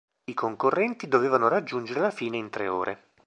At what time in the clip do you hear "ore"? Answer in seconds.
2.67-3.09